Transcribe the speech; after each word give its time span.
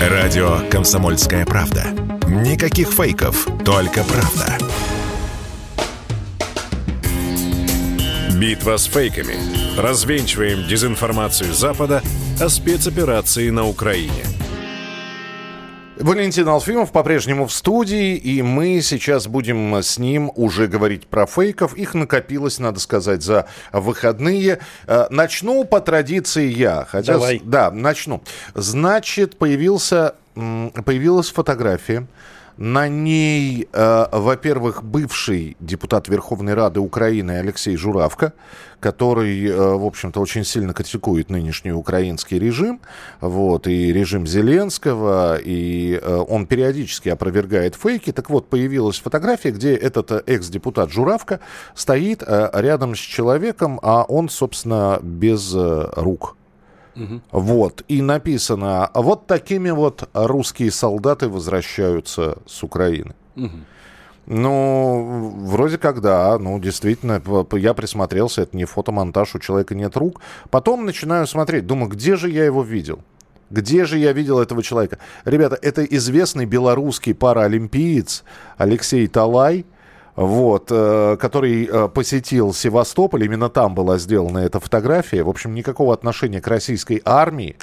Радио 0.00 0.60
«Комсомольская 0.70 1.44
правда». 1.44 1.84
Никаких 2.26 2.88
фейков, 2.88 3.46
только 3.66 4.02
правда. 4.02 4.56
Битва 8.34 8.78
с 8.78 8.86
фейками. 8.86 9.34
Развенчиваем 9.78 10.66
дезинформацию 10.66 11.52
Запада 11.52 12.02
о 12.40 12.48
спецоперации 12.48 13.50
на 13.50 13.66
Украине. 13.66 14.24
Валентин 16.00 16.48
Алфимов 16.48 16.92
по-прежнему 16.92 17.46
в 17.46 17.52
студии, 17.52 18.16
и 18.16 18.40
мы 18.40 18.80
сейчас 18.80 19.26
будем 19.26 19.74
с 19.74 19.98
ним 19.98 20.32
уже 20.34 20.66
говорить 20.66 21.06
про 21.06 21.26
фейков. 21.26 21.76
Их 21.76 21.92
накопилось, 21.92 22.58
надо 22.58 22.80
сказать, 22.80 23.22
за 23.22 23.46
выходные. 23.70 24.60
Э, 24.86 25.08
начну 25.10 25.64
по 25.64 25.80
традиции 25.80 26.48
я. 26.48 26.86
Хотя, 26.88 27.14
Давай. 27.14 27.42
Да, 27.44 27.70
начну. 27.70 28.22
Значит, 28.54 29.36
появился, 29.36 30.14
появилась 30.34 31.30
фотография. 31.30 32.06
На 32.60 32.88
ней, 32.88 33.68
э, 33.72 34.06
во-первых, 34.12 34.84
бывший 34.84 35.56
депутат 35.60 36.08
Верховной 36.08 36.52
Рады 36.52 36.78
Украины 36.80 37.38
Алексей 37.38 37.74
Журавко, 37.74 38.34
который, 38.80 39.46
э, 39.46 39.56
в 39.56 39.86
общем-то, 39.86 40.20
очень 40.20 40.44
сильно 40.44 40.74
критикует 40.74 41.30
нынешний 41.30 41.72
украинский 41.72 42.38
режим, 42.38 42.82
вот, 43.22 43.66
и 43.66 43.90
режим 43.94 44.26
Зеленского, 44.26 45.38
и 45.38 45.98
э, 46.02 46.24
он 46.28 46.44
периодически 46.44 47.08
опровергает 47.08 47.76
фейки. 47.76 48.12
Так 48.12 48.28
вот, 48.28 48.50
появилась 48.50 48.98
фотография, 48.98 49.52
где 49.52 49.74
этот 49.74 50.10
э, 50.12 50.22
экс-депутат 50.26 50.90
Журавко 50.90 51.40
стоит 51.74 52.22
э, 52.26 52.50
рядом 52.52 52.94
с 52.94 52.98
человеком, 52.98 53.80
а 53.82 54.02
он, 54.02 54.28
собственно, 54.28 54.98
без 55.02 55.54
э, 55.54 55.92
рук. 55.96 56.36
Вот, 57.30 57.84
и 57.88 58.02
написано, 58.02 58.90
вот 58.94 59.26
такими 59.26 59.70
вот 59.70 60.08
русские 60.12 60.70
солдаты 60.70 61.28
возвращаются 61.28 62.38
с 62.46 62.62
Украины. 62.62 63.14
Ну, 64.26 65.34
вроде 65.40 65.76
как 65.78 66.00
да, 66.00 66.38
ну, 66.38 66.60
действительно, 66.60 67.20
я 67.52 67.74
присмотрелся, 67.74 68.42
это 68.42 68.56
не 68.56 68.64
фотомонтаж, 68.64 69.34
у 69.34 69.38
человека 69.40 69.74
нет 69.74 69.96
рук. 69.96 70.20
Потом 70.50 70.84
начинаю 70.84 71.26
смотреть, 71.26 71.66
думаю, 71.66 71.90
где 71.90 72.14
же 72.16 72.30
я 72.30 72.44
его 72.44 72.62
видел? 72.62 73.00
Где 73.50 73.84
же 73.84 73.98
я 73.98 74.12
видел 74.12 74.38
этого 74.38 74.62
человека? 74.62 74.98
Ребята, 75.24 75.58
это 75.60 75.82
известный 75.84 76.44
белорусский 76.44 77.14
паралимпиец 77.14 78.22
Алексей 78.56 79.08
Талай, 79.08 79.66
вот, 80.16 80.68
э, 80.70 81.16
который 81.20 81.66
э, 81.66 81.88
посетил 81.88 82.52
Севастополь, 82.52 83.24
именно 83.24 83.48
там 83.48 83.74
была 83.74 83.98
сделана 83.98 84.38
эта 84.38 84.60
фотография. 84.60 85.22
В 85.22 85.28
общем, 85.28 85.54
никакого 85.54 85.94
отношения 85.94 86.40
к 86.40 86.48
российской 86.48 87.00
армии 87.04 87.56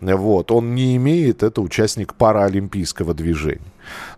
вот, 0.00 0.50
он 0.50 0.74
не 0.74 0.96
имеет, 0.96 1.42
это 1.42 1.60
участник 1.60 2.14
паралимпийского 2.14 3.14
движения. 3.14 3.60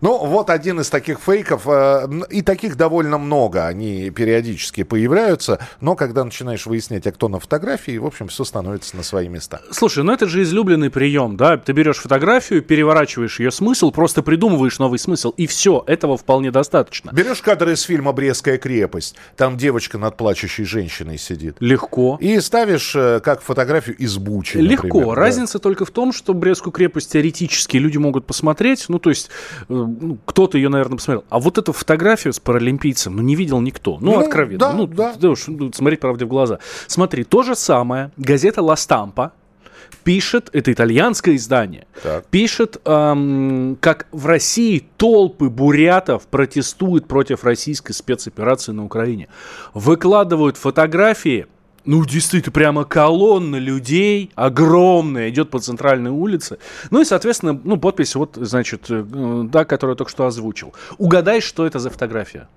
Ну, 0.01 0.25
вот 0.25 0.49
один 0.49 0.79
из 0.79 0.89
таких 0.89 1.19
фейков, 1.19 1.63
э, 1.65 2.07
и 2.29 2.41
таких 2.41 2.77
довольно 2.77 3.17
много, 3.17 3.67
они 3.67 4.09
периодически 4.09 4.83
появляются, 4.83 5.59
но 5.81 5.95
когда 5.95 6.23
начинаешь 6.23 6.65
выяснять, 6.65 7.07
а 7.07 7.11
кто 7.11 7.27
на 7.27 7.39
фотографии, 7.39 7.97
в 7.97 8.05
общем, 8.05 8.27
все 8.27 8.43
становится 8.43 8.95
на 8.95 9.03
свои 9.03 9.27
места. 9.27 9.61
Слушай, 9.71 10.03
ну 10.03 10.13
это 10.13 10.27
же 10.27 10.43
излюбленный 10.43 10.89
прием, 10.89 11.37
да? 11.37 11.57
Ты 11.57 11.73
берешь 11.73 11.97
фотографию, 11.97 12.61
переворачиваешь 12.61 13.39
ее 13.39 13.51
смысл, 13.51 13.91
просто 13.91 14.21
придумываешь 14.23 14.79
новый 14.79 14.99
смысл, 14.99 15.31
и 15.37 15.47
все, 15.47 15.83
этого 15.87 16.17
вполне 16.17 16.51
достаточно. 16.51 17.11
Берешь 17.11 17.41
кадр 17.41 17.69
из 17.69 17.81
фильма 17.81 18.11
«Брестская 18.11 18.57
крепость», 18.57 19.15
там 19.35 19.57
девочка 19.57 19.97
над 19.97 20.17
плачущей 20.17 20.63
женщиной 20.63 21.17
сидит, 21.17 21.57
Легко. 21.59 22.17
и 22.19 22.39
ставишь 22.39 22.95
э, 22.95 23.19
как 23.23 23.41
фотографию 23.41 23.95
из 23.97 24.17
Бучи, 24.17 24.57
Легко. 24.57 24.87
например, 24.87 25.15
да. 25.15 25.21
Разница 25.21 25.59
только 25.59 25.85
в 25.85 25.91
том, 25.91 26.13
что 26.13 26.33
Брестскую 26.33 26.71
крепость 26.71 27.11
теоретически 27.13 27.77
люди 27.77 27.97
могут 27.97 28.25
посмотреть. 28.25 28.85
Ну, 28.87 28.99
то 28.99 29.09
есть, 29.09 29.29
ну, 29.67 30.17
кто-то 30.25 30.57
ее, 30.57 30.69
наверное, 30.69 30.97
посмотрел. 30.97 31.25
А 31.29 31.39
вот 31.39 31.57
эту 31.57 31.73
фотографию 31.73 32.33
с 32.33 32.39
паралимпийцем, 32.39 33.15
ну, 33.15 33.21
не 33.21 33.35
видел 33.35 33.59
никто. 33.61 33.97
Ну, 33.99 34.13
Ну, 34.13 34.19
откровенно. 34.19 34.59
да, 34.59 34.73
ну, 34.73 34.87
да. 34.87 35.13
ты 35.13 35.27
уж, 35.29 35.47
ну, 35.47 35.71
смотреть 35.73 35.99
правде 35.99 36.25
в 36.25 36.27
глаза. 36.27 36.59
Смотри, 36.87 37.23
то 37.23 37.43
же 37.43 37.55
самое. 37.55 38.11
Газета 38.17 38.61
«Ла 38.61 38.75
Стампа» 38.75 39.31
пишет, 40.03 40.49
это 40.53 40.71
итальянское 40.71 41.35
издание, 41.35 41.85
Так. 42.01 42.25
пишет, 42.27 42.77
эм, 42.85 43.77
как 43.81 44.07
в 44.11 44.25
России 44.25 44.85
толпы 44.97 45.49
бурятов 45.49 46.27
протестуют 46.27 47.07
против 47.07 47.43
российской 47.43 47.91
спецоперации 47.93 48.71
на 48.71 48.85
Украине. 48.85 49.27
Выкладывают 49.73 50.55
фотографии, 50.57 51.47
ну, 51.87 52.05
действительно, 52.05 52.51
прямо 52.51 52.83
колонна 52.83 53.55
людей, 53.55 54.31
огромная, 54.35 55.29
идет 55.29 55.49
по 55.49 55.59
центральной 55.59 56.11
улице. 56.11 56.59
Ну 56.91 57.01
и, 57.01 57.05
соответственно, 57.05 57.59
ну, 57.63 57.77
подпись 57.77 58.13
вот, 58.15 58.35
значит, 58.35 58.87
э, 58.89 59.47
та, 59.51 59.65
которую 59.65 59.93
я 59.93 59.97
только 59.97 60.11
что 60.11 60.25
озвучил. 60.25 60.73
Угадай, 60.97 61.41
что 61.41 61.65
это 61.65 61.79
за 61.79 61.89
фотография. 61.89 62.47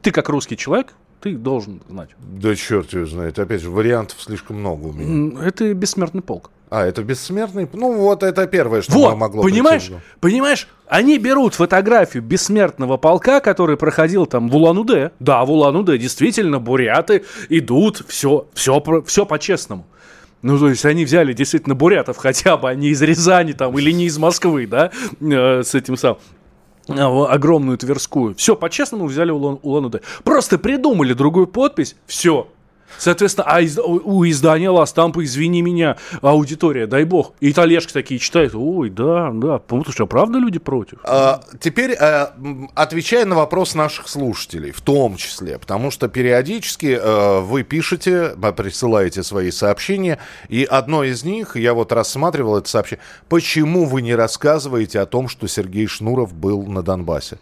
Ты 0.00 0.10
как 0.10 0.28
русский 0.30 0.56
человек, 0.56 0.94
ты 1.20 1.36
должен 1.36 1.82
знать. 1.88 2.10
Да 2.18 2.54
черт 2.56 2.92
его 2.92 3.06
знает, 3.06 3.38
опять 3.38 3.60
же, 3.60 3.70
вариантов 3.70 4.20
слишком 4.20 4.56
много 4.56 4.86
у 4.86 4.92
меня. 4.92 5.42
Это 5.42 5.72
бессмертный 5.74 6.22
полк. 6.22 6.50
А, 6.70 6.84
это 6.84 7.04
бессмертный? 7.04 7.68
Ну, 7.72 7.98
вот 7.98 8.22
это 8.22 8.46
первое, 8.46 8.82
что 8.82 8.92
Вот, 8.92 9.16
могло 9.16 9.42
понимаешь, 9.42 9.86
прийти 9.86 10.02
понимаешь, 10.20 10.68
они 10.94 11.18
берут 11.18 11.54
фотографию 11.54 12.22
бессмертного 12.22 12.98
полка, 12.98 13.40
который 13.40 13.76
проходил 13.76 14.26
там 14.26 14.48
в 14.48 14.54
Улан-Удэ. 14.54 15.10
Да, 15.18 15.44
в 15.44 15.50
Улан-Удэ 15.50 15.98
действительно 15.98 16.60
буряты 16.60 17.24
идут, 17.48 18.04
все, 18.06 18.46
все, 18.54 18.80
все 19.04 19.26
по-честному. 19.26 19.86
Ну, 20.42 20.56
то 20.56 20.68
есть 20.68 20.84
они 20.84 21.04
взяли 21.04 21.32
действительно 21.32 21.74
бурятов 21.74 22.16
хотя 22.18 22.56
бы, 22.56 22.72
не 22.76 22.90
из 22.90 23.02
Рязани 23.02 23.54
там 23.54 23.76
или 23.76 23.90
не 23.90 24.04
из 24.04 24.18
Москвы, 24.18 24.68
да, 24.68 24.92
э, 25.20 25.64
с 25.64 25.74
этим 25.74 25.96
самым 25.96 26.18
а, 26.88 27.26
огромную 27.26 27.76
Тверскую. 27.76 28.36
Все, 28.36 28.54
по-честному 28.54 29.06
взяли 29.06 29.32
Улан- 29.32 29.58
Улан-Удэ. 29.62 30.00
Просто 30.22 30.58
придумали 30.58 31.12
другую 31.12 31.48
подпись, 31.48 31.96
все. 32.06 32.46
Соответственно, 32.98 33.46
а 33.48 33.60
из- 33.60 33.78
у 33.78 34.24
издания 34.26 34.70
Ластампа, 34.70 35.24
извини 35.24 35.62
меня, 35.62 35.96
аудитория, 36.22 36.86
дай 36.86 37.04
бог. 37.04 37.32
И 37.40 37.50
итальяшки 37.50 37.92
такие 37.92 38.18
читают, 38.18 38.54
ой, 38.54 38.90
да, 38.90 39.30
да, 39.32 39.58
потому 39.58 39.84
что 39.90 40.06
правда 40.06 40.38
люди 40.38 40.58
против? 40.58 40.98
А, 41.04 41.40
теперь, 41.60 41.92
м, 42.38 42.70
отвечая 42.74 43.24
на 43.24 43.36
вопрос 43.36 43.74
наших 43.74 44.08
слушателей, 44.08 44.70
в 44.72 44.80
том 44.80 45.16
числе, 45.16 45.58
потому 45.58 45.90
что 45.90 46.08
периодически 46.08 46.98
э, 47.00 47.40
вы 47.40 47.62
пишете, 47.62 48.34
присылаете 48.56 49.22
свои 49.22 49.50
сообщения, 49.50 50.18
и 50.48 50.64
одно 50.64 51.04
из 51.04 51.24
них, 51.24 51.56
я 51.56 51.74
вот 51.74 51.92
рассматривал 51.92 52.56
это 52.58 52.68
сообщение, 52.68 53.02
почему 53.28 53.84
вы 53.84 54.02
не 54.02 54.14
рассказываете 54.14 55.00
о 55.00 55.06
том, 55.06 55.28
что 55.28 55.46
Сергей 55.48 55.86
Шнуров 55.86 56.32
был 56.32 56.62
на 56.64 56.82
Донбассе? 56.82 57.38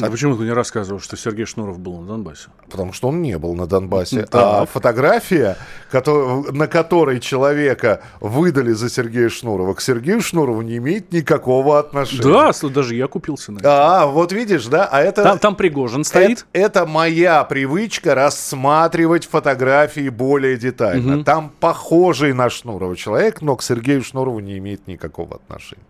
А 0.00 0.10
почему 0.10 0.36
ты 0.36 0.44
не 0.44 0.52
рассказывал, 0.52 1.00
что 1.00 1.16
Сергей 1.16 1.46
Шнуров 1.46 1.78
был 1.78 2.00
на 2.00 2.06
Донбассе? 2.06 2.48
Потому 2.70 2.92
что 2.92 3.08
он 3.08 3.22
не 3.22 3.38
был 3.38 3.54
на 3.54 3.66
Донбассе. 3.66 4.26
А 4.32 4.66
фотография, 4.66 5.56
на 5.92 6.66
которой 6.66 7.20
человека 7.20 8.02
выдали 8.20 8.72
за 8.72 8.88
Сергея 8.88 9.28
Шнурова, 9.28 9.74
к 9.74 9.80
Сергею 9.80 10.20
Шнурову 10.20 10.62
не 10.62 10.76
имеет 10.76 11.12
никакого 11.12 11.78
отношения. 11.78 12.22
Да, 12.22 12.68
даже 12.68 12.94
я 12.94 13.06
купился 13.08 13.52
на 13.52 13.58
это. 13.58 14.02
А, 14.02 14.06
вот 14.06 14.32
видишь, 14.32 14.66
да? 14.66 14.88
А 14.90 15.00
это... 15.00 15.22
Там, 15.22 15.38
там 15.38 15.56
Пригожин 15.56 16.04
стоит. 16.04 16.46
Это, 16.52 16.80
это 16.80 16.86
моя 16.86 17.44
привычка 17.44 18.14
рассматривать 18.14 19.26
фотографии 19.26 20.08
более 20.08 20.56
детально. 20.56 21.24
Там 21.24 21.50
похожий 21.60 22.32
на 22.32 22.50
Шнурова 22.50 22.96
человек, 22.96 23.40
но 23.40 23.56
к 23.56 23.62
Сергею 23.62 24.02
Шнурову 24.02 24.40
не 24.40 24.58
имеет 24.58 24.86
никакого 24.86 25.36
отношения. 25.36 25.82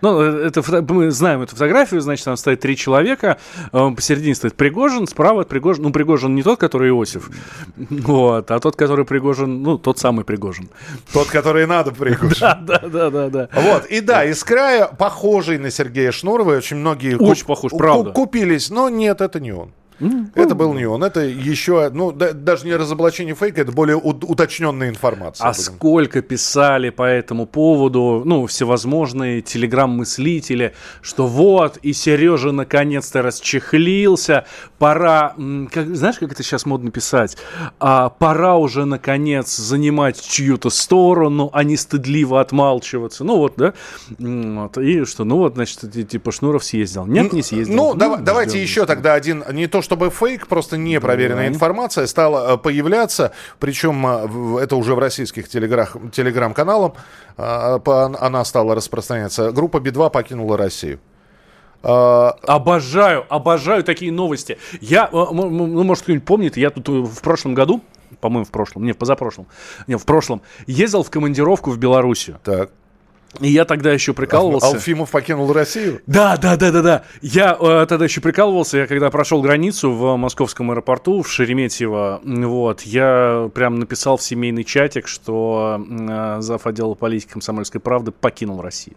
Ну, 0.00 0.20
э, 0.20 0.46
это, 0.46 0.62
мы 0.92 1.10
знаем 1.10 1.42
эту 1.42 1.52
фотографию, 1.52 2.00
значит, 2.00 2.24
там 2.24 2.36
стоит 2.36 2.60
три 2.60 2.76
человека, 2.76 3.38
э, 3.72 3.90
посередине 3.94 4.34
стоит 4.34 4.54
Пригожин, 4.54 5.06
справа 5.06 5.42
от 5.42 5.48
Пригожин, 5.48 5.84
ну, 5.84 5.92
Пригожин 5.92 6.34
не 6.34 6.42
тот, 6.42 6.58
который 6.60 6.90
Иосиф, 6.90 7.30
вот, 7.76 8.50
а 8.50 8.60
тот, 8.60 8.76
который 8.76 9.04
Пригожин, 9.04 9.62
ну, 9.62 9.78
тот 9.78 9.98
самый 9.98 10.24
Пригожин. 10.24 10.68
Тот, 11.12 11.28
который 11.28 11.66
надо 11.66 11.92
прикушать. 11.92 12.64
Да, 12.64 12.78
да, 12.82 12.88
да, 12.88 13.10
да, 13.10 13.28
да. 13.28 13.48
Вот, 13.52 13.86
и 13.86 14.00
да, 14.00 14.24
из 14.24 14.42
края 14.44 14.86
похожий 14.86 15.58
на 15.58 15.70
Сергея 15.70 16.12
Шнурова, 16.12 16.56
очень 16.56 16.76
многие 16.76 17.16
Очень 17.16 17.46
похож, 17.46 17.72
правда. 17.76 18.10
купились, 18.10 18.70
но 18.70 18.88
нет, 18.88 19.20
это 19.20 19.40
не 19.40 19.52
он. 19.52 19.72
Это 20.34 20.54
был 20.54 20.72
не 20.74 20.86
он, 20.86 21.02
это 21.02 21.20
еще, 21.20 21.90
ну, 21.92 22.12
да- 22.12 22.32
даже 22.32 22.66
не 22.66 22.74
разоблачение 22.76 23.34
фейка, 23.34 23.62
это 23.62 23.72
более 23.72 23.96
у- 23.96 24.10
уточненная 24.10 24.88
информация. 24.90 25.44
А 25.46 25.50
будем 25.52 25.62
сколько 25.62 26.22
писали 26.22 26.90
по 26.90 27.02
этому 27.02 27.46
поводу, 27.46 28.22
ну, 28.24 28.46
всевозможные 28.46 29.40
телеграм-мыслители, 29.42 30.74
что 31.02 31.26
вот, 31.26 31.78
и 31.78 31.92
Сережа 31.92 32.52
наконец-то 32.52 33.22
расчехлился, 33.22 34.44
пора, 34.78 35.34
как, 35.72 35.94
знаешь, 35.96 36.18
как 36.18 36.32
это 36.32 36.42
сейчас 36.42 36.66
модно 36.66 36.90
писать, 36.90 37.36
а, 37.80 38.08
пора 38.10 38.56
уже, 38.56 38.84
наконец, 38.84 39.56
занимать 39.56 40.20
чью-то 40.22 40.70
сторону, 40.70 41.50
а 41.52 41.64
не 41.64 41.76
стыдливо 41.76 42.40
отмалчиваться. 42.40 43.24
Ну, 43.24 43.36
вот, 43.38 43.54
да, 43.56 43.74
вот, 44.18 44.78
и 44.78 45.04
что, 45.04 45.24
ну, 45.24 45.38
вот, 45.38 45.54
значит, 45.54 45.80
ти- 45.92 46.04
типа 46.04 46.32
Шнуров 46.32 46.64
съездил. 46.64 47.06
Нет, 47.06 47.32
не 47.32 47.42
съездил. 47.42 47.76
Ну, 47.76 47.94
дава- 47.94 48.14
ждем, 48.16 48.24
давайте 48.24 48.62
еще 48.62 48.86
тогда 48.86 49.14
один, 49.14 49.44
не 49.52 49.66
то 49.66 49.82
чтобы 49.88 50.10
фейк, 50.10 50.48
просто 50.48 50.76
непроверенная 50.76 51.48
да. 51.48 51.54
информация 51.54 52.06
стала 52.06 52.54
э, 52.54 52.58
появляться, 52.58 53.32
причем 53.58 54.06
э, 54.06 54.60
это 54.62 54.76
уже 54.76 54.94
в 54.94 54.98
российских 54.98 55.48
телеграм-каналах 55.48 56.92
она 57.38 58.44
стала 58.44 58.74
распространяться. 58.74 59.50
Группа 59.52 59.80
Би-2 59.80 60.10
покинула 60.10 60.58
Россию. 60.58 60.98
Обожаю, 61.82 63.24
обожаю 63.28 63.84
такие 63.84 64.12
новости. 64.12 64.58
Я, 64.80 65.08
ну, 65.12 65.84
может, 65.84 66.02
кто-нибудь 66.02 66.26
помнит, 66.26 66.56
я 66.56 66.70
тут 66.70 66.88
в 66.88 67.22
прошлом 67.22 67.54
году, 67.54 67.80
по-моему, 68.20 68.44
в 68.44 68.50
прошлом, 68.50 68.84
не, 68.84 68.92
в 68.92 68.98
позапрошлом, 68.98 69.46
не, 69.86 69.96
в 69.96 70.04
прошлом, 70.04 70.42
ездил 70.66 71.02
в 71.02 71.10
командировку 71.10 71.70
в 71.70 71.78
Белоруссию. 71.78 72.38
Так. 72.44 72.70
И 73.40 73.48
я 73.48 73.64
тогда 73.64 73.92
еще 73.92 74.14
прикалывался. 74.14 74.68
Алфимов 74.68 75.10
покинул 75.10 75.52
Россию? 75.52 76.00
Да, 76.06 76.36
да, 76.36 76.56
да, 76.56 76.72
да, 76.72 76.82
да. 76.82 77.02
Я 77.20 77.56
э, 77.60 77.86
тогда 77.88 78.04
еще 78.04 78.20
прикалывался, 78.20 78.78
я 78.78 78.86
когда 78.86 79.10
прошел 79.10 79.42
границу 79.42 79.92
в 79.92 80.16
московском 80.16 80.70
аэропорту, 80.70 81.22
в 81.22 81.30
Шереметьево, 81.30 82.20
вот, 82.24 82.82
я 82.82 83.50
прям 83.54 83.78
написал 83.78 84.16
в 84.16 84.22
семейный 84.22 84.64
чатик, 84.64 85.06
что 85.06 85.80
э, 85.88 86.36
зав. 86.40 86.66
отдела 86.66 86.94
политики 86.94 87.32
комсомольской 87.32 87.80
правды 87.80 88.12
покинул 88.12 88.62
Россию. 88.62 88.96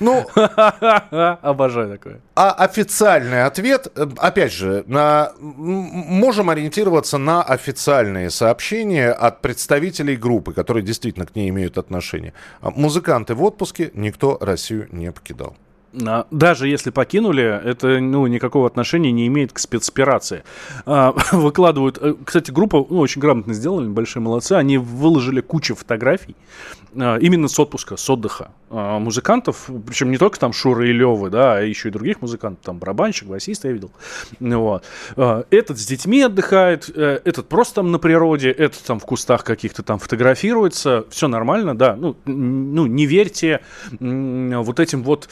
Ну, 0.00 0.26
обожаю 0.34 1.90
такое. 1.90 2.20
А 2.34 2.52
официальный 2.52 3.44
ответ, 3.44 3.86
э, 3.94 4.06
опять 4.16 4.52
же, 4.52 4.82
на, 4.86 5.32
можем 5.38 6.48
ориентироваться 6.48 7.18
на 7.18 7.42
официальные 7.42 8.30
сообщения 8.30 9.10
от 9.10 9.42
представителей 9.42 10.16
группы, 10.16 10.54
которые 10.54 10.82
действительно 10.82 11.26
к 11.26 11.36
ней 11.36 11.50
имеют 11.50 11.76
отношение. 11.76 12.32
Музыканты 12.62 13.34
в 13.34 13.44
отпуске, 13.60 13.90
никто 13.94 14.38
Россию 14.40 14.88
не 14.90 15.12
покидал. 15.12 15.54
Даже 16.30 16.68
если 16.68 16.90
покинули, 16.90 17.42
это 17.42 17.98
ну, 17.98 18.26
никакого 18.28 18.66
отношения 18.66 19.10
не 19.10 19.26
имеет 19.26 19.52
к 19.52 19.58
спецоперации. 19.58 20.44
А, 20.86 21.12
выкладывают... 21.32 21.98
Э, 22.00 22.14
кстати, 22.24 22.52
группа 22.52 22.86
ну, 22.88 23.00
очень 23.00 23.20
грамотно 23.20 23.54
сделали, 23.54 23.88
большие 23.88 24.22
молодцы. 24.22 24.52
Они 24.52 24.78
выложили 24.78 25.40
кучу 25.40 25.74
фотографий 25.74 26.36
а, 26.96 27.16
именно 27.16 27.48
с 27.48 27.58
отпуска, 27.58 27.96
с 27.96 28.08
отдыха 28.08 28.52
музыкантов. 28.70 29.68
Причем 29.86 30.10
не 30.10 30.18
только 30.18 30.38
там 30.38 30.52
Шуры 30.52 30.90
и 30.90 30.92
Левы, 30.92 31.28
да, 31.30 31.56
а 31.56 31.60
еще 31.60 31.88
и 31.88 31.92
других 31.92 32.22
музыкантов. 32.22 32.64
Там 32.64 32.78
барабанщик, 32.78 33.28
басист 33.28 33.64
я 33.64 33.72
видел. 33.72 33.90
Вот. 34.38 34.84
А, 35.16 35.44
этот 35.50 35.78
с 35.78 35.86
детьми 35.86 36.22
отдыхает, 36.22 36.90
э, 36.94 37.20
этот 37.24 37.48
просто 37.48 37.76
там 37.76 37.90
на 37.90 37.98
природе, 37.98 38.50
этот 38.50 38.82
там 38.82 39.00
в 39.00 39.04
кустах 39.04 39.44
каких-то 39.44 39.82
там 39.82 39.98
фотографируется. 39.98 41.04
Все 41.10 41.28
нормально, 41.28 41.76
да. 41.76 41.96
Ну, 41.96 42.16
ну 42.26 42.86
не 42.86 43.06
верьте 43.06 43.60
вот 43.98 44.80
этим 44.80 45.02
вот 45.02 45.28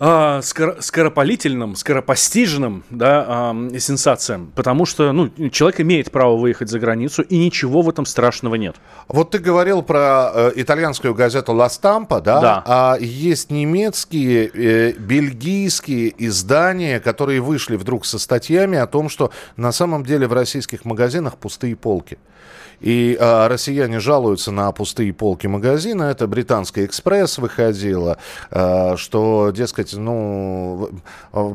э, 0.00 0.40
скоро, 0.42 0.76
скоропалительным, 0.80 1.76
скоропостижным 1.76 2.84
да, 2.90 3.52
э, 3.54 3.78
сенсациям, 3.78 4.50
потому 4.56 4.86
что 4.86 5.12
ну, 5.12 5.28
человек 5.50 5.80
имеет 5.80 6.10
право 6.10 6.36
выехать 6.36 6.68
за 6.68 6.78
границу, 6.78 7.22
и 7.22 7.38
ничего 7.38 7.82
в 7.82 7.88
этом 7.88 8.06
страшного 8.06 8.56
нет. 8.56 8.76
Вот 9.06 9.30
ты 9.30 9.38
говорил 9.38 9.82
про 9.82 10.30
э, 10.34 10.52
итальянскую 10.56 11.14
газету 11.14 11.52
«Ла 11.52 11.68
Стампа», 11.68 12.20
да? 12.20 12.40
Да. 12.40 12.62
А 12.66 12.96
есть 12.98 13.50
немецкие, 13.50 14.48
э, 14.48 14.92
бельгийские 14.92 16.14
издания, 16.26 16.98
которые 16.98 17.40
вышли 17.40 17.76
вдруг 17.76 18.06
со 18.06 18.18
статьями 18.18 18.78
о 18.78 18.86
том, 18.86 19.08
что 19.08 19.30
на 19.56 19.72
самом 19.72 20.04
деле 20.04 20.26
в 20.26 20.32
российских 20.32 20.84
магазинах 20.84 21.36
пустые 21.36 21.76
полки. 21.76 22.18
И 22.80 23.16
а, 23.20 23.48
россияне 23.48 24.00
жалуются 24.00 24.50
на 24.50 24.72
пустые 24.72 25.12
полки 25.12 25.46
магазина. 25.46 26.04
Это 26.04 26.26
британская 26.26 26.86
экспресс 26.86 27.38
выходила, 27.38 28.18
а, 28.50 28.96
что, 28.96 29.50
дескать, 29.54 29.92
ну, 29.94 30.90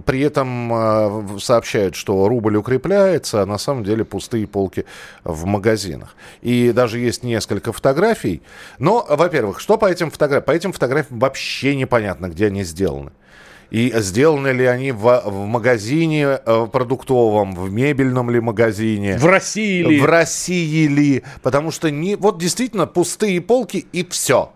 при 0.06 0.22
этом 0.22 0.72
а, 0.74 1.26
сообщают, 1.40 1.96
что 1.96 2.28
рубль 2.28 2.58
укрепляется, 2.58 3.42
а 3.42 3.46
на 3.46 3.58
самом 3.58 3.84
деле 3.84 4.06
пустые 4.06 4.48
полки 4.48 4.86
в 5.24 5.46
магазинах. 5.46 6.16
И 6.42 6.72
даже 6.72 7.00
есть 7.00 7.24
несколько 7.24 7.74
фотографий. 7.74 8.42
Но, 8.78 9.06
во-первых, 9.10 9.60
что 9.60 9.78
по 9.78 9.86
этим 9.86 10.12
фотографиям? 10.12 10.46
По 10.46 10.52
этим 10.52 10.74
фотографиям 10.74 11.20
вообще 11.20 11.76
непонятно, 11.76 12.28
где 12.28 12.48
они 12.48 12.64
сделаны. 12.64 13.12
И 13.76 13.92
сделаны 13.98 14.54
ли 14.54 14.64
они 14.64 14.94
в, 14.94 15.22
в 15.26 15.46
магазине 15.48 16.40
э, 16.46 16.68
продуктовом, 16.72 17.54
в 17.54 17.70
мебельном 17.74 18.30
ли 18.30 18.40
магазине? 18.40 19.18
В 19.18 19.26
России 19.26 19.84
ли? 19.84 20.00
В 20.00 20.06
России 20.06 20.88
ли? 20.88 21.24
Потому 21.42 21.72
что 21.72 21.92
не, 21.92 22.16
вот 22.16 22.38
действительно 22.40 22.88
пустые 22.88 23.42
полки 23.42 23.86
и 23.92 24.06
все. 24.10 24.54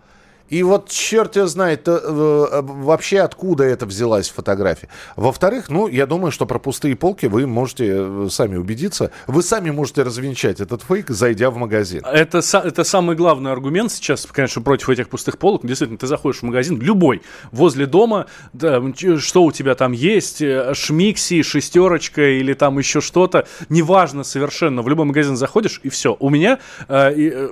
И 0.49 0.63
вот 0.63 0.89
черт 0.89 1.35
его 1.35 1.47
знает 1.47 1.87
э, 1.87 1.91
э, 1.91 2.61
вообще 2.61 3.19
откуда 3.19 3.63
это 3.63 3.85
взялась 3.85 4.29
фотография. 4.29 4.89
Во-вторых, 5.15 5.69
ну, 5.69 5.87
я 5.87 6.05
думаю, 6.05 6.31
что 6.31 6.45
про 6.45 6.59
пустые 6.59 6.95
полки 6.95 7.27
вы 7.27 7.45
можете 7.45 7.85
э, 7.87 8.27
сами 8.31 8.57
убедиться. 8.57 9.11
Вы 9.27 9.43
сами 9.43 9.69
можете 9.69 10.03
развенчать 10.03 10.59
этот 10.59 10.81
фейк, 10.81 11.09
зайдя 11.09 11.51
в 11.51 11.57
магазин. 11.57 12.03
Это, 12.03 12.39
это 12.39 12.83
самый 12.83 13.15
главный 13.15 13.51
аргумент 13.51 13.91
сейчас, 13.91 14.25
конечно, 14.25 14.61
против 14.61 14.89
этих 14.89 15.09
пустых 15.09 15.37
полок. 15.37 15.65
Действительно, 15.65 15.99
ты 15.99 16.07
заходишь 16.07 16.39
в 16.39 16.43
магазин, 16.43 16.79
любой, 16.81 17.21
возле 17.51 17.85
дома, 17.85 18.25
да, 18.53 18.81
что 19.17 19.43
у 19.43 19.51
тебя 19.51 19.75
там 19.75 19.91
есть, 19.91 20.41
э, 20.41 20.73
шмикси, 20.73 21.43
шестерочка 21.43 22.23
или 22.23 22.53
там 22.53 22.79
еще 22.79 23.01
что-то, 23.01 23.47
неважно 23.69 24.23
совершенно. 24.23 24.81
В 24.81 24.89
любой 24.89 25.05
магазин 25.05 25.37
заходишь, 25.37 25.79
и 25.83 25.89
все. 25.89 26.17
У 26.19 26.29
меня, 26.29 26.59
э, 26.87 27.13
э, 27.15 27.49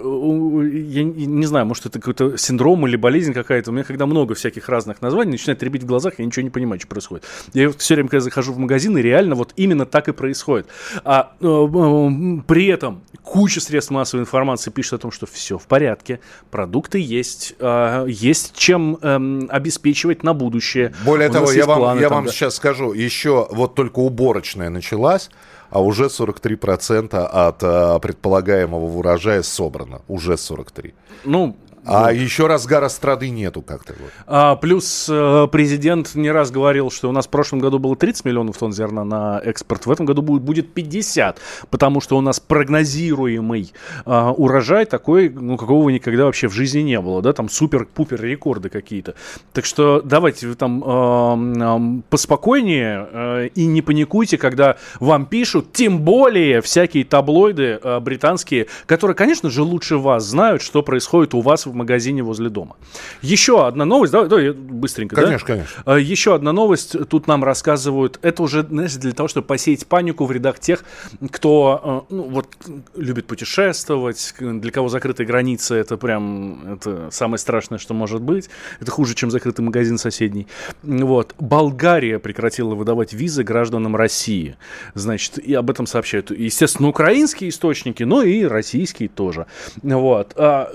я 0.88 1.04
не 1.04 1.46
знаю, 1.46 1.68
может, 1.68 1.86
это 1.86 2.00
какой-то 2.00 2.38
синдром 2.38 2.87
или 2.88 2.96
болезнь 2.96 3.34
какая-то. 3.34 3.72
У 3.72 3.74
меня 3.74 3.84
когда 3.84 4.06
много 4.06 4.36
всяких 4.36 4.70
разных 4.70 5.02
названий, 5.02 5.32
начинает 5.32 5.62
ребить 5.64 5.84
в 5.84 5.86
глазах, 5.86 6.16
я 6.18 6.26
ничего 6.26 6.44
не 6.44 6.50
понимаю, 6.50 6.80
что 6.80 6.90
происходит. 6.90 7.26
Я 7.54 7.70
все 7.72 7.96
время, 7.96 8.10
когда 8.10 8.22
захожу 8.22 8.54
в 8.54 8.58
магазин, 8.58 8.98
и 8.98 9.02
реально 9.02 9.36
вот 9.36 9.54
именно 9.56 9.86
так 9.86 10.08
и 10.08 10.14
происходит. 10.14 10.68
А 11.04 11.34
э, 11.40 11.46
э, 11.46 12.42
при 12.48 12.68
этом 12.68 13.02
куча 13.24 13.62
средств 13.62 13.92
массовой 13.92 14.22
информации 14.22 14.72
пишет 14.72 14.94
о 14.94 14.98
том, 14.98 15.12
что 15.12 15.26
все 15.26 15.58
в 15.58 15.68
порядке, 15.68 16.20
продукты 16.52 17.00
есть, 17.00 17.56
э, 17.60 18.06
есть 18.08 18.56
чем 18.56 18.98
э, 19.02 19.48
обеспечивать 19.50 20.24
на 20.24 20.34
будущее. 20.34 20.94
Более 21.06 21.30
У 21.30 21.34
того, 21.34 21.52
я 21.52 21.66
вам, 21.66 22.00
я 22.00 22.10
там, 22.10 22.18
вам 22.18 22.26
да. 22.26 22.32
сейчас 22.32 22.56
скажу, 22.56 22.94
еще 22.94 23.48
вот 23.52 23.76
только 23.76 24.00
уборочная 24.00 24.70
началась, 24.70 25.30
а 25.70 25.82
уже 25.82 26.06
43% 26.06 27.16
от 27.16 27.58
а, 27.62 28.00
предполагаемого 28.00 28.86
урожая 28.86 29.44
собрано. 29.44 30.02
Уже 30.08 30.38
43. 30.38 30.94
Ну, 31.26 31.58
а 31.88 32.04
вот. 32.04 32.12
еще 32.12 32.48
разгара 32.48 32.90
страды 32.90 33.30
нету 33.30 33.62
как-то. 33.62 33.94
Вот. 34.00 34.12
А, 34.28 34.56
плюс 34.56 35.08
э, 35.10 35.48
президент 35.52 36.16
не 36.16 36.30
раз 36.30 36.52
говорил, 36.52 36.92
что 36.92 37.10
у 37.10 37.12
нас 37.12 37.28
в 37.28 37.30
прошлом 37.30 37.60
году 37.60 37.80
было 37.80 37.96
30 37.96 38.26
миллионов 38.26 38.58
тонн 38.58 38.74
зерна 38.74 39.06
на 39.06 39.40
экспорт, 39.44 39.86
в 39.86 39.92
этом 39.92 40.06
году 40.06 40.22
будет, 40.22 40.44
будет 40.44 40.74
50, 40.74 41.40
потому 41.70 42.02
что 42.02 42.18
у 42.18 42.22
нас 42.22 42.40
прогнозируемый 42.40 43.72
э, 44.06 44.34
урожай 44.38 44.86
такой, 44.86 45.30
ну, 45.30 45.56
какого 45.56 45.90
никогда 45.90 46.26
вообще 46.26 46.50
в 46.50 46.54
жизни 46.54 46.82
не 46.82 47.00
было, 47.00 47.22
да, 47.22 47.32
там 47.32 47.48
супер-пупер 47.48 48.22
рекорды 48.22 48.70
какие-то. 48.70 49.16
Так 49.54 49.66
что 49.66 50.02
давайте 50.04 50.48
вы 50.48 50.56
там 50.56 50.84
э, 50.84 51.62
э, 51.62 52.02
поспокойнее 52.10 53.08
э, 53.12 53.48
и 53.56 53.66
не 53.66 53.82
паникуйте, 53.82 54.38
когда 54.38 54.76
вам 55.00 55.26
пишут, 55.26 55.72
тем 55.72 56.02
более 56.02 56.62
всякие 56.62 57.06
таблоиды 57.06 57.80
э, 57.82 58.00
британские, 58.02 58.68
которые, 58.86 59.16
конечно 59.16 59.50
же, 59.50 59.62
лучше 59.64 59.98
вас 59.98 60.26
знают, 60.26 60.62
что 60.62 60.84
происходит 60.84 61.34
у 61.34 61.42
вас 61.42 61.66
в 61.66 61.77
магазине 61.78 62.24
возле 62.24 62.50
дома. 62.50 62.76
Еще 63.22 63.66
одна 63.66 63.86
новость, 63.86 64.12
давай, 64.12 64.30
давай 64.30 64.52
быстренько. 64.52 65.16
Конечно, 65.16 65.48
да? 65.48 65.54
конечно. 65.54 65.84
А, 65.86 65.98
еще 65.98 66.36
одна 66.36 66.52
новость, 66.52 66.96
тут 67.10 67.28
нам 67.28 67.44
рассказывают, 67.44 68.20
это 68.22 68.44
уже, 68.44 68.64
знаешь, 68.64 68.96
для 68.96 69.12
того, 69.12 69.28
чтобы 69.28 69.48
посеять 69.48 69.88
панику 69.88 70.26
в 70.26 70.32
рядах 70.32 70.60
тех, 70.60 70.84
кто 71.32 72.06
а, 72.10 72.14
ну, 72.14 72.24
вот, 72.24 72.48
любит 72.96 73.28
путешествовать, 73.28 74.34
для 74.40 74.72
кого 74.72 74.90
закрытые 74.90 75.28
границы, 75.28 75.76
это 75.76 75.98
прям 75.98 76.74
это 76.74 77.10
самое 77.12 77.38
страшное, 77.38 77.80
что 77.80 77.94
может 77.94 78.22
быть. 78.22 78.50
Это 78.80 78.92
хуже, 78.92 79.16
чем 79.16 79.32
закрытый 79.32 79.64
магазин 79.64 79.98
соседний. 79.98 80.48
Вот. 80.84 81.36
Болгария 81.40 82.20
прекратила 82.20 82.76
выдавать 82.76 83.14
визы 83.14 83.44
гражданам 83.44 83.96
России. 83.96 84.58
Значит, 84.94 85.38
и 85.40 85.54
об 85.54 85.70
этом 85.70 85.86
сообщают, 85.88 86.32
естественно, 86.32 86.90
украинские 86.90 87.50
источники, 87.50 88.04
но 88.04 88.24
и 88.24 88.44
российские 88.44 89.10
тоже. 89.10 89.46
Вот. 89.84 90.34
А, 90.36 90.72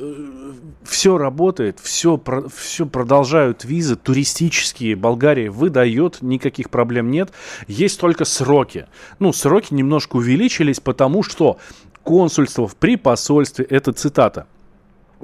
все 0.85 1.19
работает, 1.19 1.79
все, 1.81 2.21
все 2.55 2.87
продолжают 2.87 3.65
визы 3.65 3.97
туристические. 3.97 4.97
Болгария 4.97 5.51
выдает, 5.51 6.23
никаких 6.23 6.71
проблем 6.71 7.11
нет. 7.11 7.33
Есть 7.67 8.01
только 8.01 8.25
сроки. 8.25 8.87
Ну, 9.19 9.33
сроки 9.33 9.75
немножко 9.75 10.17
увеличились, 10.17 10.81
потому 10.81 11.23
что 11.23 11.59
консульство 12.03 12.71
при 12.79 12.97
посольстве, 12.97 13.65
это 13.65 13.93
цитата, 13.93 14.47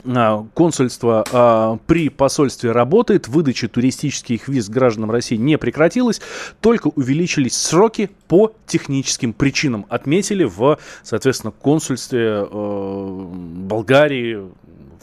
а, 0.04 0.46
консульство 0.54 1.24
а, 1.32 1.78
при 1.86 2.08
посольстве 2.08 2.72
работает, 2.72 3.28
выдача 3.28 3.68
туристических 3.68 4.48
виз 4.48 4.68
гражданам 4.68 5.10
России 5.10 5.36
не 5.36 5.58
прекратилась, 5.58 6.20
только 6.60 6.88
увеличились 6.88 7.56
сроки 7.56 8.10
по 8.28 8.52
техническим 8.66 9.32
причинам. 9.32 9.86
Отметили 9.88 10.44
в, 10.44 10.78
соответственно, 11.02 11.50
консульстве 11.50 12.46
э, 12.48 13.26
Болгарии, 13.68 14.48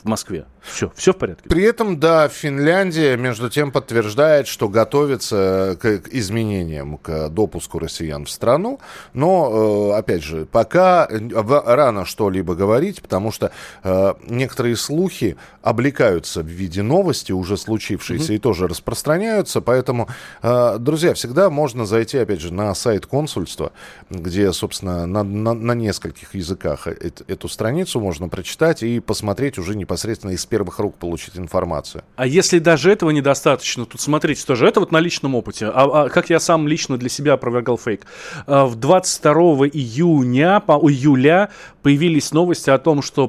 в 0.04 0.06
Москве. 0.06 0.46
Все, 0.66 0.92
все 0.96 1.14
в 1.14 1.18
порядке. 1.18 1.48
При 1.48 1.64
этом, 1.64 2.00
да, 2.00 2.28
Финляндия, 2.28 3.18
между 3.18 3.50
тем, 3.50 3.72
подтверждает, 3.72 4.48
что 4.48 4.68
готовится 4.70 5.78
к, 5.80 6.02
изменениям, 6.12 6.98
к 6.98 7.30
допуску 7.30 7.80
россиян 7.80 8.26
в 8.26 8.30
страну. 8.30 8.80
Но, 9.14 9.92
э, 9.94 9.98
опять 9.98 10.24
же, 10.24 10.46
пока 10.46 11.08
рано 11.08 12.06
что-либо 12.06 12.56
говорить, 12.56 13.02
потому 13.02 13.32
что 13.32 13.52
э, 13.84 14.14
некоторые 14.28 14.76
слухи 14.76 15.38
облекаются 15.62 16.42
в 16.42 16.48
виде 16.48 16.82
новости, 16.82 17.32
уже 17.32 17.58
случившейся, 17.58 18.34
mm-hmm. 18.34 18.36
и 18.36 18.40
тоже 18.40 18.68
распространяются. 18.68 19.62
Поэтому, 19.62 20.08
э, 20.42 20.78
друзья, 20.80 21.14
всегда 21.14 21.50
можно 21.50 21.86
зайти, 21.86 22.18
опять 22.18 22.42
же, 22.42 22.54
на 22.54 22.74
сайт 22.76 23.06
консульства, 23.06 23.72
где, 24.10 24.52
собственно, 24.52 25.06
на, 25.06 25.24
на, 25.24 25.54
на 25.54 25.72
нескольких 25.74 26.36
языках 26.36 26.88
эту 26.88 27.48
страницу 27.48 28.00
можно 28.00 28.30
прочитать 28.30 28.84
и 28.84 29.00
посмотреть 29.00 29.58
уже 29.58 29.76
непосредственно 29.76 30.32
из 30.32 30.46
первых 30.56 30.80
рук 30.80 30.96
получить 30.96 31.38
информацию. 31.38 32.06
А 32.16 32.26
если 32.26 32.60
даже 32.60 32.90
этого 32.90 33.10
недостаточно, 33.10 33.86
тут 33.86 34.00
смотрите 34.00 34.46
тоже, 34.46 34.66
это 34.66 34.80
вот 34.80 34.94
на 34.94 35.02
личном 35.02 35.36
опыте. 35.36 35.66
А, 35.66 36.06
а 36.06 36.10
как 36.10 36.30
я 36.30 36.40
сам 36.40 36.66
лично 36.66 36.98
для 36.98 37.10
себя 37.10 37.34
опровергал 37.34 37.78
фейк. 37.78 38.06
А, 38.48 38.66
в 38.66 38.76
22 38.76 39.34
июня, 39.68 40.62
по 40.62 40.80
июля 40.90 41.50
появились 41.82 42.32
новости 42.32 42.70
о 42.70 42.78
том, 42.78 43.02
что 43.02 43.28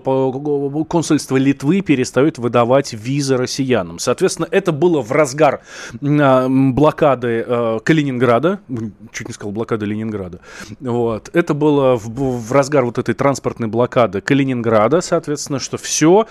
консульство 0.88 1.36
Литвы 1.36 1.80
перестает 1.80 2.38
выдавать 2.38 2.92
визы 2.92 3.36
россиянам. 3.36 3.98
Соответственно, 3.98 4.46
это 4.52 4.70
было 4.70 5.02
в 5.02 5.10
разгар 5.10 5.62
а, 6.00 6.46
блокады 6.48 7.44
а, 7.44 7.80
Калининграда, 7.80 8.60
чуть 9.12 9.26
не 9.26 9.34
сказал 9.34 9.50
блокады 9.50 9.84
Ленинграда. 9.84 10.38
Вот. 10.78 11.28
Это 11.32 11.54
было 11.54 11.96
в, 11.96 12.08
в 12.08 12.52
разгар 12.52 12.84
вот 12.84 12.98
этой 12.98 13.14
транспортной 13.14 13.68
блокады 13.68 14.20
Калининграда, 14.20 15.00
соответственно, 15.00 15.58
что 15.58 15.76
все, 15.76 16.28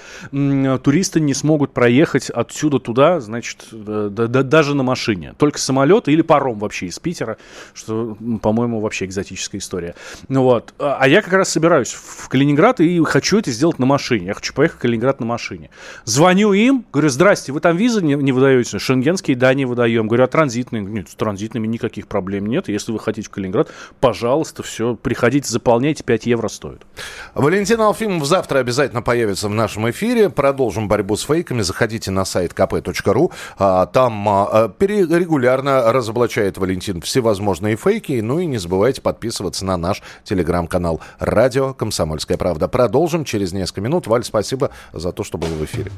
туристы 0.86 1.20
не 1.20 1.34
смогут 1.34 1.74
проехать 1.74 2.30
отсюда 2.30 2.78
туда, 2.78 3.20
значит, 3.20 3.70
да, 3.72 4.08
да, 4.10 4.44
даже 4.44 4.76
на 4.76 4.84
машине. 4.84 5.34
Только 5.40 5.58
самолет 5.58 6.08
или 6.08 6.22
паром 6.22 6.60
вообще 6.60 6.86
из 6.86 7.00
Питера, 7.00 7.38
что, 7.74 8.16
по-моему, 8.40 8.80
вообще 8.80 9.06
экзотическая 9.06 9.58
история. 9.58 9.96
Ну 10.28 10.44
вот. 10.44 10.76
А, 10.78 10.98
а 11.00 11.08
я 11.08 11.24
как 11.24 11.34
раз 11.34 11.50
собираюсь 11.50 11.92
в 11.92 12.30
Калининград 12.30 12.82
и 12.82 13.04
хочу 13.04 13.40
это 13.40 13.50
сделать 13.50 13.80
на 13.80 13.88
машине. 13.88 14.28
Я 14.28 14.36
хочу 14.36 14.54
поехать 14.54 14.78
в 14.78 14.82
Калининград 14.82 15.20
на 15.20 15.26
машине. 15.26 15.72
Звоню 16.04 16.54
им, 16.54 16.86
говорю, 16.94 17.10
здрасте, 17.10 17.52
вы 17.52 17.62
там 17.62 17.76
визы 17.76 18.04
не, 18.04 18.14
не 18.14 18.32
выдаете? 18.32 18.78
Шенгенские, 18.78 19.36
да, 19.36 19.56
не 19.56 19.66
выдаем. 19.66 20.08
Говорю, 20.08 20.26
а 20.26 20.28
транзитные? 20.28 20.84
Нет, 20.84 21.10
с 21.10 21.16
транзитными 21.16 21.66
никаких 21.66 22.08
проблем 22.08 22.46
нет. 22.46 22.70
Если 22.70 22.92
вы 22.92 23.00
хотите 23.00 23.28
в 23.28 23.32
Калининград, 23.32 23.72
пожалуйста, 24.00 24.62
все, 24.62 24.94
приходите, 24.94 25.50
заполняйте, 25.50 26.04
5 26.04 26.28
евро 26.28 26.48
стоит. 26.48 26.86
Валентин 27.34 27.82
Алфимов 27.82 28.24
завтра 28.28 28.60
обязательно 28.60 29.02
появится 29.02 29.50
в 29.50 29.54
нашем 29.56 29.90
эфире. 29.90 30.30
Продолжим 30.30 30.75
борьбу 30.82 31.16
с 31.16 31.24
фейками. 31.24 31.62
Заходите 31.62 32.12
на 32.12 32.26
сайт 32.26 32.54
kp.ru. 32.54 33.32
А, 33.58 33.86
там 33.86 34.28
а, 34.30 34.72
регулярно 34.80 35.92
разоблачает 35.92 36.58
Валентин 36.58 37.02
всевозможные 37.02 37.76
фейки. 37.76 38.20
Ну 38.22 38.40
и 38.40 38.46
не 38.46 38.58
забывайте 38.58 39.02
подписываться 39.02 39.66
на 39.66 39.78
наш 39.78 40.02
телеграм-канал 40.24 41.02
«Радио 41.20 41.74
Комсомольская 41.74 42.38
правда». 42.38 42.68
Продолжим 42.68 43.26
через 43.26 43.54
несколько 43.54 43.82
минут. 43.82 44.08
Валь, 44.08 44.24
спасибо 44.24 44.72
за 44.94 45.12
то, 45.12 45.24
что 45.24 45.38
был 45.38 45.48
в 45.48 45.64
эфире. 45.66 45.92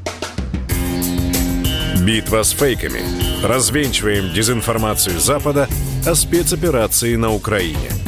Битва 2.05 2.43
с 2.43 2.51
фейками. 2.51 3.01
Развенчиваем 3.43 4.33
дезинформацию 4.33 5.19
Запада 5.19 5.67
о 6.05 6.15
спецоперации 6.15 7.15
на 7.15 7.33
Украине. 7.33 8.06